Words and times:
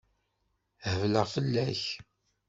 Hebleɣ 0.89 1.25
fell-ak. 1.33 1.83